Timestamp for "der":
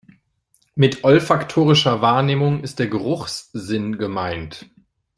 2.79-2.87